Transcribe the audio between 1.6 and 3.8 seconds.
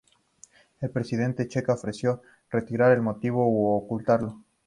ofreció retirar el motivo u